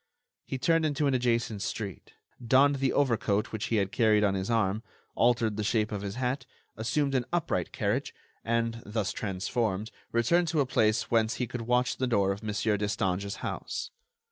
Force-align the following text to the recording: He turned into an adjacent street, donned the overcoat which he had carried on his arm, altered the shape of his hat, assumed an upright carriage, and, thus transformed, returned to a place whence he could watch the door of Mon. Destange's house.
He 0.47 0.57
turned 0.57 0.83
into 0.83 1.05
an 1.05 1.13
adjacent 1.13 1.61
street, 1.61 2.13
donned 2.43 2.77
the 2.77 2.91
overcoat 2.91 3.51
which 3.51 3.65
he 3.65 3.75
had 3.75 3.91
carried 3.91 4.23
on 4.23 4.33
his 4.33 4.49
arm, 4.49 4.81
altered 5.13 5.57
the 5.57 5.63
shape 5.63 5.91
of 5.91 6.01
his 6.01 6.15
hat, 6.15 6.47
assumed 6.75 7.13
an 7.13 7.25
upright 7.31 7.71
carriage, 7.71 8.11
and, 8.43 8.81
thus 8.83 9.11
transformed, 9.11 9.91
returned 10.11 10.47
to 10.47 10.59
a 10.59 10.65
place 10.65 11.11
whence 11.11 11.35
he 11.35 11.45
could 11.45 11.61
watch 11.61 11.97
the 11.97 12.07
door 12.07 12.31
of 12.31 12.41
Mon. 12.41 12.51
Destange's 12.79 13.35
house. 13.45 13.91